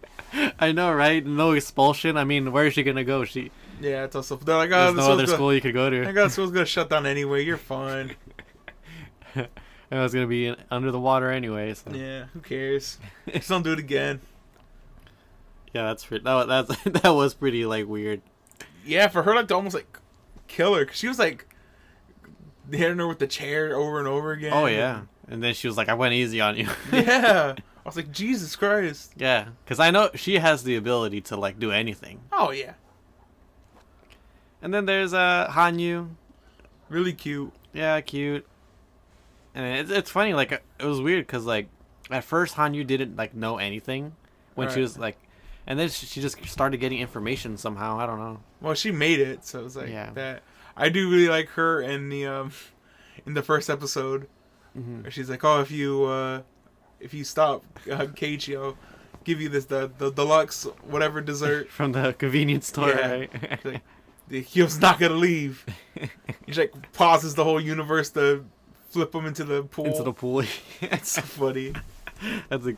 [0.61, 1.27] I know, right?
[1.27, 2.17] No expulsion.
[2.17, 3.25] I mean, where is she gonna go?
[3.25, 5.75] She Yeah, it's also they're like, oh, there's the no other gonna- school you could
[5.75, 6.09] go to.
[6.09, 7.45] I got school's gonna shut down anyway.
[7.45, 8.17] You're fine.
[9.35, 9.49] and
[9.91, 11.75] it's gonna be in, under the water anyway.
[11.75, 11.91] So.
[11.93, 12.99] Yeah, who cares?
[13.33, 14.21] Just don't do it again.
[15.75, 18.23] Yeah, that's pretty, that that's that was pretty like weird.
[18.85, 19.99] Yeah, for her like to almost like
[20.49, 21.47] kill her because she was like
[22.71, 24.53] hitting her with the chair over and over again.
[24.55, 27.55] Oh yeah, and then she was like, "I went easy on you." yeah.
[27.59, 29.13] I was like, Jesus Christ.
[29.17, 32.21] yeah, because I know she has the ability to like do anything.
[32.33, 32.73] Oh yeah,
[34.63, 36.09] And then there's uh Hanyu.
[36.89, 37.53] really cute.
[37.73, 38.47] Yeah, cute.
[39.55, 40.35] And it's it's funny.
[40.35, 41.69] Like it was weird because like
[42.11, 44.13] at first Hanyu didn't like know anything
[44.55, 45.19] when she was like,
[45.67, 47.99] and then she, just started getting information somehow.
[47.99, 48.41] I don't know.
[48.61, 50.11] Well, she made it, so it was like Yeah.
[50.15, 50.43] that.
[50.77, 52.53] I do really like her in the um
[53.27, 54.29] in the first episode
[54.75, 56.43] hmm where she's like, oh, if you uh
[57.01, 58.77] if you stop uh, Keiichio,
[59.25, 61.71] give you this the, the deluxe whatever dessert.
[61.79, 63.11] From the convenience store, Yeah.
[63.13, 63.65] right?
[63.65, 63.83] Like,
[64.29, 65.65] the- he was not gonna leave.
[66.47, 68.45] He like pauses the whole universe to
[68.91, 69.87] flip him into the pool.
[69.87, 70.43] Into the pool.
[71.03, 71.73] So funny.
[72.49, 72.75] That's a,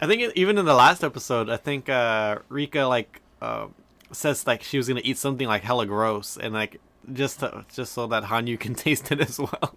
[0.00, 3.66] I think even in the last episode, I think uh, Rika like uh,
[4.12, 6.80] says like she was gonna eat something like hella gross, and like
[7.12, 9.74] just to, just so that Hanyu can taste it as well.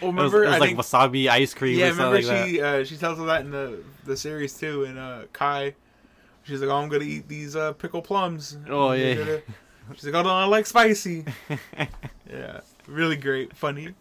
[0.00, 1.78] Well, It was, remember, it was I like think, wasabi ice cream.
[1.78, 4.54] yeah, or something remember like she uh, she tells her that in the the series
[4.54, 4.84] too.
[4.84, 5.74] and uh, Kai,
[6.44, 9.38] she's like, "Oh, I'm gonna eat these uh, pickle plums." Oh, yeah.
[9.94, 11.24] She's like, "Oh, no, I like spicy."
[12.30, 13.94] yeah, really great, funny.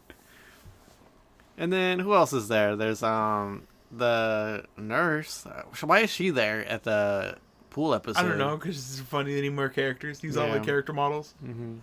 [1.58, 2.76] And then who else is there?
[2.76, 5.45] There's um the nurse.
[5.82, 7.38] Why is she there at the
[7.69, 8.19] pool episode?
[8.19, 9.34] I don't know because it's funny.
[9.36, 10.19] They need more characters.
[10.19, 10.58] These all Yeah.
[10.60, 11.34] the character models.
[11.43, 11.76] Mm-hmm.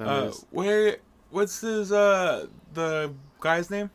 [0.00, 0.96] Uh, there's where?
[1.30, 3.90] What's his uh the guy's name?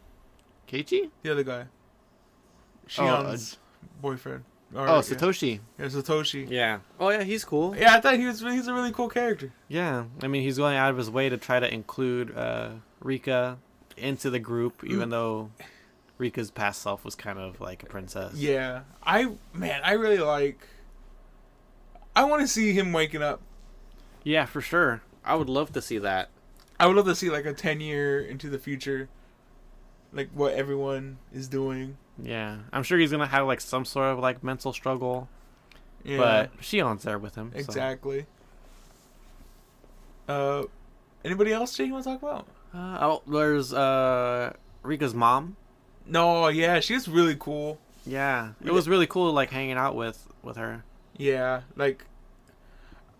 [0.68, 1.10] Keiichi?
[1.24, 1.66] The other guy.
[3.00, 3.38] Oh, uh,
[4.02, 4.44] boyfriend.
[4.76, 5.02] Or, Oh, yeah.
[5.02, 5.60] Satoshi.
[5.80, 6.50] Yeah, Satoshi.
[6.50, 6.80] Yeah.
[7.00, 7.76] Oh yeah, he's cool.
[7.76, 8.42] Yeah, I thought he was.
[8.42, 9.52] He's a really cool character.
[9.68, 13.58] Yeah, I mean he's going out of his way to try to include uh, Rika
[13.96, 15.52] into the group, even though
[16.18, 18.34] Rika's past self was kind of like a princess.
[18.36, 20.60] Yeah, I man, I really like.
[22.16, 23.42] I want to see him waking up.
[24.24, 25.02] yeah, for sure.
[25.24, 26.30] I would love to see that.
[26.80, 29.08] I would love to see like a ten year into the future,
[30.12, 31.98] like what everyone is doing.
[32.22, 35.30] Yeah, I'm sure he's gonna have like some sort of like mental struggle,
[36.04, 37.52] Yeah, but Shion's there with him.
[37.54, 38.26] so- exactly.
[40.28, 40.64] Uh,
[41.24, 42.48] anybody else you want to talk about?
[42.74, 44.54] Uh, oh, there's uh
[44.84, 45.56] Rika's mom.
[46.06, 47.80] No, yeah, she's really cool.
[48.06, 50.84] Yeah, it was really cool like hanging out with with her.
[51.18, 52.06] Yeah, like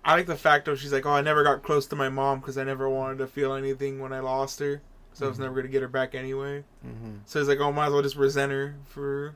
[0.04, 2.40] I like the fact of she's like, oh, I never got close to my mom
[2.40, 4.82] because I never wanted to feel anything when I lost her,
[5.18, 5.42] so I was Mhm.
[5.42, 6.64] never gonna get her back anyway.
[6.84, 9.36] hmm So it's like, oh, might as well just resent her for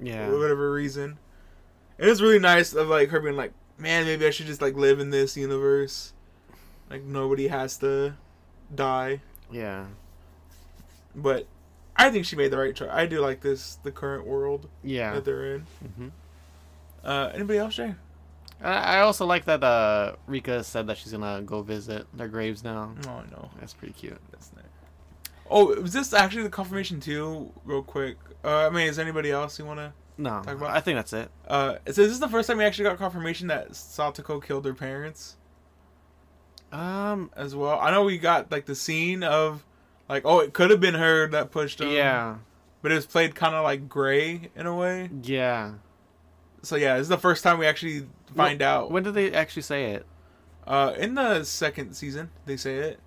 [0.00, 1.18] Yeah, whatever reason.
[1.98, 4.74] And it's really nice of like her being like, man, maybe I should just like
[4.76, 6.12] live in this universe,
[6.90, 8.14] like nobody has to
[8.74, 9.20] die.
[9.50, 9.86] yeah,
[11.14, 11.46] But
[11.96, 12.90] I think she made the right choice.
[12.90, 15.12] I do like this the current world yeah.
[15.14, 15.66] that they're in.
[15.96, 16.08] hmm
[17.04, 17.94] Uh, anybody else, Jay?
[18.62, 22.64] I I also like that uh, Rika said that she's gonna go visit their graves
[22.64, 22.94] now.
[23.06, 23.50] Oh, I know.
[23.60, 24.18] That's pretty cute.
[24.32, 24.64] That's nice.
[25.56, 27.52] Oh, was this actually the confirmation too?
[27.64, 28.16] Real quick.
[28.44, 29.92] Uh, I mean, is anybody else you want to?
[30.18, 31.30] No, Talk about- I think that's it.
[31.48, 34.74] Uh, so is this the first time we actually got confirmation that Satoko killed her
[34.74, 35.36] parents
[36.72, 37.78] Um, as well?
[37.80, 39.64] I know we got like the scene of,
[40.08, 41.90] like, oh, it could have been her that pushed him.
[41.90, 42.36] yeah,
[42.82, 45.10] But it was played kind of like gray in a way.
[45.22, 45.74] yeah.
[46.62, 48.90] So yeah, this is the first time we actually find out.
[48.90, 50.06] When did they actually say it?
[50.66, 53.00] Uh, in the second season, they say it.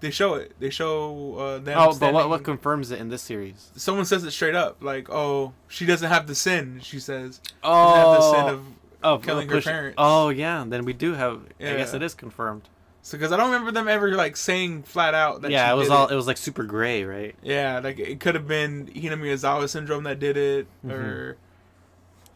[0.00, 0.52] They show it.
[0.60, 1.76] They show uh, them.
[1.78, 3.70] Oh, but what what confirms it in this series?
[3.76, 7.96] Someone says it straight up, like, "Oh, she doesn't have the sin." She says, "Doesn't
[7.96, 8.64] have the sin Oh, of."
[9.04, 9.96] of killing her parents.
[9.98, 11.40] Oh yeah, then we do have.
[11.60, 12.62] I guess it is confirmed.
[13.04, 15.50] So, because I don't remember them ever like saying flat out that.
[15.50, 16.06] yeah, she it was all.
[16.06, 16.14] It.
[16.14, 17.34] was like super gray, right?
[17.42, 20.92] Yeah, like it could have been Hinamizawa syndrome that did it, Mhm.
[20.92, 21.36] or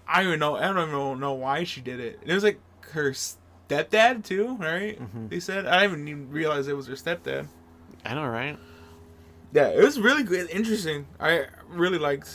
[0.09, 0.57] I don't even know.
[0.57, 2.19] I don't even know why she did it.
[2.27, 2.59] It was like
[2.93, 3.15] her
[3.69, 4.99] stepdad too, right?
[5.01, 5.29] Mhm.
[5.31, 7.47] They said I didn't even realize it was her stepdad.
[8.05, 8.59] I know, right?
[9.53, 11.07] Yeah, it was really good, interesting.
[11.19, 12.29] I really liked.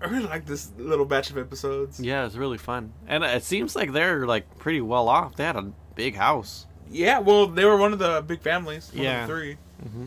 [0.00, 2.00] I really liked this little batch of episodes.
[2.00, 5.36] Yeah, it's really fun, and it seems like they're like pretty well off.
[5.36, 6.66] They had a big house.
[6.90, 8.90] Yeah, well, they were one of the big families.
[8.94, 9.22] Yeah.
[9.22, 9.56] of the three.
[9.84, 10.06] Mm-hmm.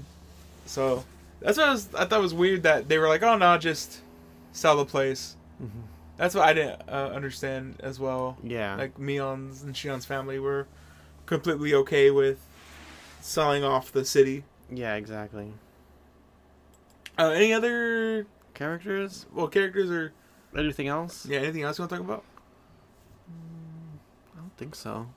[0.66, 1.04] So
[1.40, 4.02] that's what I, was, I thought was weird that they were like, "Oh no, just
[4.52, 5.70] sell the place." Mhm.
[6.18, 8.38] That's what I didn't uh, understand as well.
[8.44, 10.68] Yeah, Like Mion's and Shion's family were
[11.26, 12.40] completely okay with
[13.22, 14.44] selling off the city.
[14.72, 15.52] yeah, exactly.
[17.18, 19.26] Uh, any other Characters?
[19.34, 20.14] well characters or
[20.58, 21.26] Anything else?
[21.26, 22.24] yeah anything else you want to talk about?
[24.34, 25.08] I don't think so.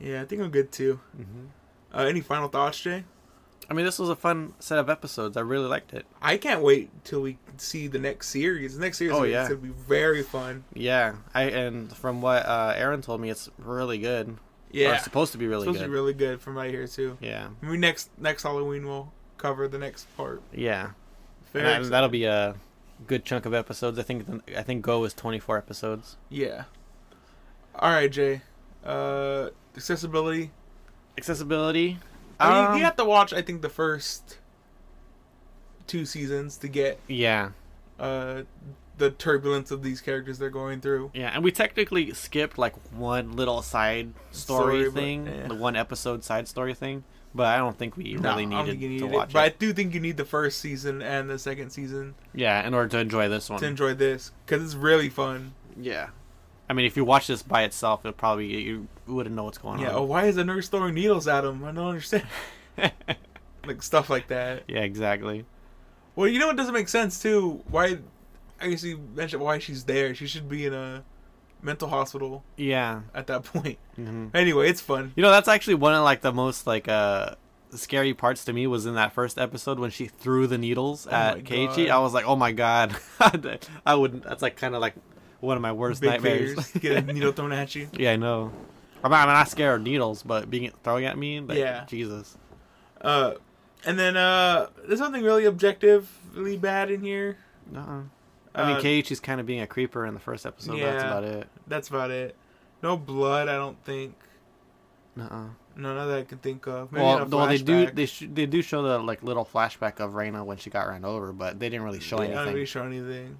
[0.00, 0.98] Yeah, I think I'm good too.
[1.16, 1.46] Mm-hmm.
[1.96, 3.04] Uh, any final thoughts, Jay?
[3.70, 5.36] I mean, this was a fun set of episodes.
[5.36, 6.04] I really liked it.
[6.20, 8.74] I can't wait till we see the next series.
[8.74, 9.44] The next series Oh, is yeah.
[9.44, 10.64] gonna be very fun.
[10.74, 14.28] Yeah, I and from what uh, Aaron told me, it's really good.
[14.30, 14.36] Or
[14.70, 15.84] Yeah, it's supposed to be really supposed good.
[15.84, 17.16] to be really good from right here too.
[17.20, 20.42] yeah, Maybe next next Halloween we'll cover the next part.
[20.52, 20.90] yeah.
[21.54, 21.86] Excited.
[21.90, 22.54] that'll be a
[23.06, 23.98] good chunk of episodes.
[23.98, 24.26] I think.
[24.56, 26.16] I think Go is twenty four episodes.
[26.30, 26.64] yeah.
[27.74, 28.42] All right, Jay.
[28.84, 30.50] Uh, accessibility.
[31.18, 31.98] Accessibility.
[32.40, 33.32] I mean, um, you have to watch.
[33.32, 34.38] I think the first
[35.86, 37.50] two seasons to get yeah,
[37.98, 38.42] uh
[38.98, 41.10] the turbulence of these characters they're going through.
[41.14, 45.48] yeah, and we technically skipped like one little side story, Story, but, thing, yeah.
[45.48, 47.04] the one episode side story thing.
[47.34, 49.48] But I don't think we No, really needed you to need it, watch but I
[49.48, 52.98] do think you need the first season and the second season Yeah, in order to
[52.98, 53.58] enjoy this one.
[53.60, 55.54] to enjoy this because it's really fun.
[55.80, 56.08] yeah,
[56.72, 59.74] I mean, if you watch this by itself, it probably you wouldn't know what's going
[59.74, 59.80] on.
[59.80, 59.92] Yeah.
[59.92, 61.62] Oh, why is the nurse throwing needles at him?
[61.64, 62.24] I don't understand.
[63.66, 64.62] like stuff like that.
[64.68, 65.44] yeah, exactly.
[66.16, 67.62] Well, you know what doesn't make sense too?
[67.68, 67.98] Why?
[68.58, 70.14] I guess you mentioned why she's there.
[70.14, 71.04] She should be in a
[71.60, 73.02] mental hospital Yeah.
[73.14, 73.76] at that point.
[73.96, 75.12] hmm Anyway, it's fun.
[75.14, 77.34] You know, that's actually one of like the most like uh
[77.74, 81.10] scary parts to me was in that first episode when she threw the needles Oh
[81.14, 81.90] at Keiichi.
[81.90, 82.96] I was like, oh my god,
[83.84, 84.22] I wouldn't.
[84.24, 84.94] That's like kind of like
[85.42, 86.70] one of my worst Big nightmares.
[86.72, 87.88] Get a needle thrown at you.
[87.92, 88.50] yeah, I know.
[89.04, 91.84] I'm not, I'm not scared of needles, but being throwing at me, like, Yeah.
[91.86, 92.38] Jesus.
[93.00, 93.32] Uh,
[93.84, 97.36] and then uh, there's something really objectively bad in here.
[97.74, 98.02] Uh-uh.
[98.54, 100.72] I mean, Uh, Keiichi's kind of being a creeper in the first episode.
[100.72, 101.48] but that's about it.
[101.66, 102.36] That's about it.
[102.82, 104.14] No blood, I don't think.
[105.20, 105.46] Uh-uh.
[105.74, 106.92] None of that I can think of.
[106.92, 110.14] Maybe Well, well, they do they sh- they do show the like little flashback of
[110.14, 112.54] Reina when she got ran over, but they didn't really show They anything.
[112.54, 113.38] really show anything.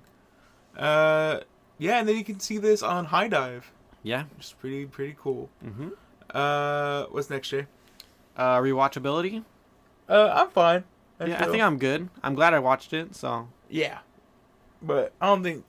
[0.77, 1.41] Uh,
[1.83, 3.65] yeah, and then you can see this on HIDIVE,
[4.03, 4.25] Yeah.
[4.37, 5.51] which is pretty pretty cool.
[5.65, 5.89] Mm-hmm.
[6.35, 7.67] Uh, what's next, Jay?
[8.37, 9.45] Uh, rewatchability.
[10.09, 10.85] Uh, I'm fine.
[11.25, 12.09] yeah, I think I'm good.
[12.23, 13.15] I'm glad I watched it.
[13.15, 13.99] So Yeah,
[14.81, 15.65] but I don't think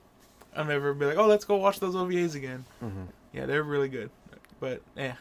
[0.56, 2.64] I'm ever be like, oh, let's go watch those OVAs again.
[2.82, 3.08] Mhm.
[3.32, 4.10] Yeah, they're really good,
[4.60, 5.14] but yeah.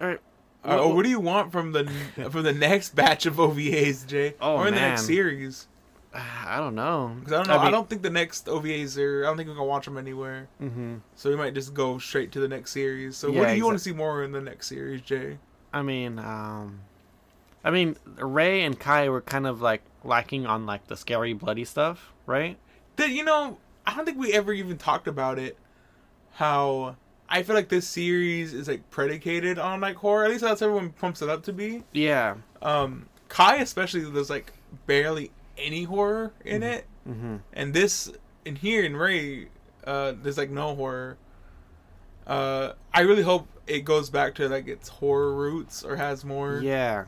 [0.00, 0.20] all right.
[0.64, 1.84] Uh, oh, what do you want from the
[2.30, 4.34] from the next batch of OVAs, Jay?
[4.40, 5.68] Oh, or in the next series?
[6.14, 7.16] I don't know.
[7.18, 7.58] Because I don't know.
[7.58, 9.24] I, mean- don't think the next OVAs are.
[9.24, 10.48] I don't think we can watch them anywhere.
[10.62, 11.00] Mhm.
[11.16, 13.16] So we might just go straight to the next series.
[13.16, 15.38] So Yeah, what do you want to see more in the next series, Jay?
[15.72, 16.80] I mean, um,
[17.64, 21.64] I mean, Rei and Kai were kind of like lacking on like the scary, bloody
[21.64, 22.58] stuff, right?
[22.96, 25.58] That you know, I don't think we ever even talked about it.
[26.34, 26.96] How
[27.28, 30.24] I feel like this series is like predicated on like horror.
[30.24, 31.82] At least that's everyone pumps it up to be.
[31.92, 32.36] Yeah.
[32.62, 34.52] Um, Kai especially, there's like
[34.86, 37.36] barely any horror in it, Mm-hmm.
[37.52, 38.10] and this
[38.46, 39.48] in here in Rei,
[39.86, 41.18] uh, there's like no horror.
[42.26, 46.60] Uh, I really hope it goes back to like its horror roots or has more
[46.62, 47.04] Yeah.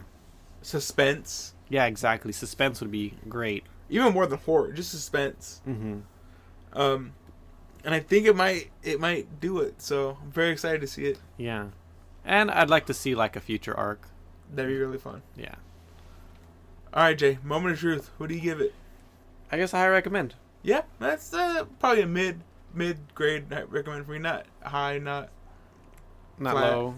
[0.63, 1.87] suspense, Yeah.
[1.87, 2.33] Exactly.
[2.33, 3.65] Suspense would be great.
[3.89, 5.63] even more than horror, just suspense.
[5.67, 6.01] Mm-hmm.
[6.79, 7.13] Um,
[7.85, 9.81] and I think it might it might do it.
[9.81, 11.19] So I'm very excited to see it.
[11.39, 11.69] Yeah.
[12.25, 14.09] And I'd like to see like a future arc.
[14.53, 15.23] That'd be really fun.
[15.37, 15.55] Yeah.
[16.97, 17.39] All right, Jay.
[17.45, 18.11] Moment of truth.
[18.17, 18.75] What do you give it?
[19.53, 20.35] I guess I recommend.
[20.63, 22.41] Yeah, that's uh, probably a mid
[22.75, 24.19] mid grade recommend for me.
[24.19, 25.29] Not high, not
[26.39, 26.73] Not Flat.
[26.73, 26.95] low.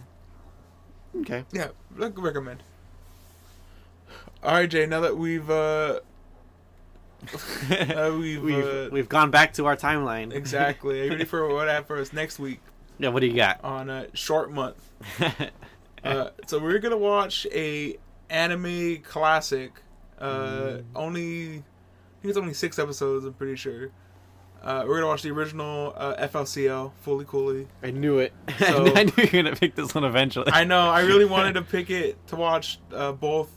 [1.20, 1.44] Okay.
[1.52, 1.68] yeah.
[1.96, 2.62] Look, recommend.
[4.42, 4.86] All right, Jay.
[4.86, 6.00] Now that we've uh,
[7.70, 10.32] uh we've, we've uh, we've gone back to our timeline.
[10.32, 11.00] exactly.
[11.00, 12.60] Are you ready for what I have for us next week
[12.98, 13.08] yeah.
[13.08, 13.62] What do you got?
[13.64, 14.90] on a short month?
[16.04, 17.96] Uh, so we're gonna watch a
[18.30, 19.72] anime classic.
[20.20, 23.24] Uh, only I think it's only six episodes.
[23.24, 23.90] I'm pretty sure.
[24.62, 27.68] Uh, we're gonna watch the original uh, FLCL Fooly Cooly.
[27.82, 28.32] I knew it.
[28.58, 30.50] So- I knew you were gonna pick this one eventually.
[30.52, 30.88] I know.
[30.90, 33.50] I really wanted to pick it to watch uh, both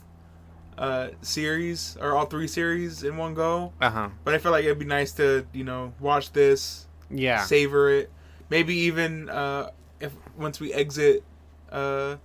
[0.78, 4.08] uh, series or all three series in one go, Uh huh.
[4.24, 7.44] but I felt like it'd be nice to you know watch this, Yeah.
[7.44, 8.10] savor it,
[8.48, 9.70] maybe even uh,
[10.00, 11.24] if once we exit
[11.72, 12.16] uh,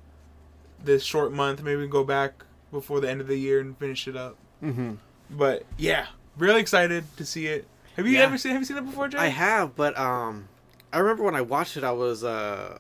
[0.84, 3.78] this short month, maybe we can go back before the end of the year and
[3.78, 4.36] finish it up.
[4.64, 4.94] Mm-hmm.
[5.30, 7.68] But yeah, really excited to see it.
[7.96, 8.24] Have you Yeah.
[8.26, 9.18] ever seen Have you seen it before, Jay?
[9.18, 10.48] I have, but um,
[10.94, 12.78] I remember when I watched it, I was uh,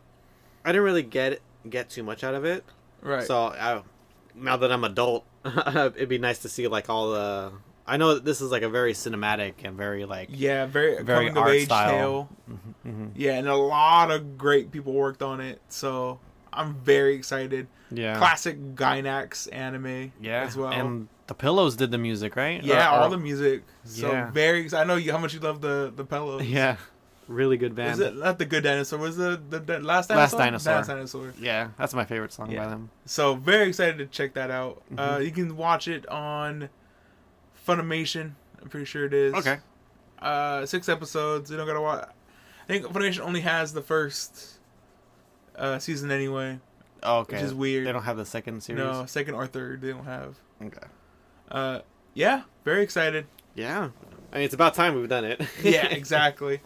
[0.65, 2.63] I didn't really get get too much out of it.
[3.01, 3.23] Right.
[3.25, 3.81] So I,
[4.35, 7.51] now that I'm adult, it'd be nice to see like all the.
[7.89, 10.27] I know that this is like a very cinematic and very like.
[10.31, 11.89] yeah, very Very art age style.
[11.89, 12.29] tale.
[12.85, 13.05] Mm-hmm.
[13.15, 16.19] Yeah, and a lot of great people worked on it, so
[16.57, 17.67] I'm very excited.
[17.91, 18.17] Yeah.
[18.17, 20.43] Classic Gainax anime yeah.
[20.43, 20.69] as well.
[20.69, 22.61] And the Pillows did the music, right?
[22.63, 23.63] yeah, Or- or- all the music.
[23.85, 24.31] So Yeah.
[24.31, 24.83] very excited.
[24.83, 26.43] I know you, how much you love the the pillows.
[26.59, 26.77] Yeah.
[27.27, 27.91] Really good band.
[27.91, 28.99] Is it not the good dinosaur?
[28.99, 30.45] Was the the, the last Last dinosaur?
[30.45, 30.73] Dinosaur.
[30.75, 31.33] Last dinosaur.
[31.41, 32.63] Yeah, that's my favorite song Yeah.
[32.63, 32.89] by them.
[33.05, 34.81] So very excited to check that out.
[34.97, 35.25] Uh, Mhm.
[35.25, 36.69] you can watch it on
[37.67, 38.31] Funimation.
[38.61, 39.33] I'm pretty sure it is.
[39.33, 39.57] Okay.
[40.21, 41.51] Uh, six episodes.
[41.51, 42.07] You don't gotta watch.
[42.07, 44.56] I think Funimation only has the first
[45.57, 46.59] uh, season anyway,
[47.03, 47.35] Oh, okay.
[47.37, 47.87] which is weird.
[47.87, 48.83] They don't have the second series.
[48.83, 50.35] No, second or third they don't have.
[50.63, 50.87] Okay.
[51.49, 51.79] Uh,
[52.13, 53.25] yeah, very excited.
[53.55, 53.89] Yeah.
[54.33, 55.41] I mean, it's about time we've done it.
[55.63, 56.61] Yeah, exactly.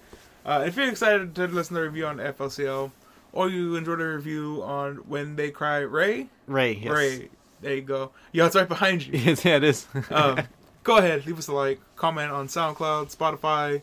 [0.46, 2.92] Uh, if you're excited to listen to the review on FLCL,
[3.34, 6.74] or you enjoyed the review on When They Cry Rei, Rei.
[6.74, 6.92] Yes.
[6.92, 7.30] Rei,
[7.62, 8.12] there you go.
[8.32, 9.14] Yo, it's right behind you.
[9.20, 9.88] Yes, yeah, it is.
[10.10, 10.39] um,
[10.84, 13.82] go ahead, leave us a like, comment on SoundCloud, Spotify,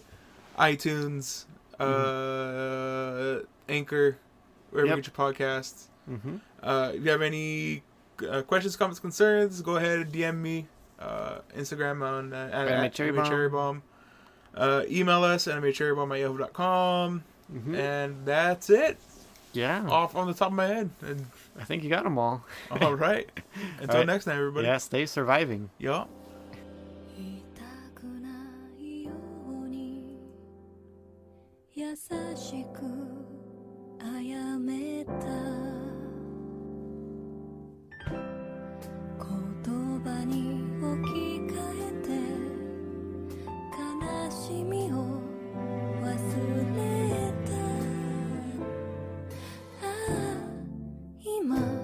[0.58, 1.44] iTunes,
[1.78, 4.16] uh, Anchor,
[4.70, 4.96] wherever Yep.
[4.96, 5.84] you get your podcasts.
[6.10, 6.36] mm-hmm.
[6.62, 7.82] Uh, if you have any
[8.28, 10.66] uh, questions, comments, concerns, go ahead and DM me.
[10.98, 13.30] Uh, Instagram on uh, at, Anime at Cherry Anime Bomb.
[13.30, 13.82] Cherry Bomb.
[14.54, 17.22] Uh, email us at animecherrybomb at yahoo.com.
[17.52, 17.76] Mhm.
[17.76, 18.98] And that's it.
[19.52, 20.90] Yeah, Off on the top of my head.
[21.00, 21.26] And,
[21.58, 22.44] I think you got them all.
[22.80, 23.28] all right.
[23.80, 24.06] Until right.
[24.06, 24.66] next time, everybody.
[24.66, 25.70] Yeah, stay surviving.
[25.78, 26.08] Yup.
[34.10, 35.12] 早めた。
[39.18, 42.08] 言葉に置き換えて
[43.76, 44.96] 悲しみを
[46.02, 46.08] 忘
[46.74, 46.78] れ
[47.44, 47.52] た。
[49.82, 50.40] ああ
[51.22, 51.77] 今。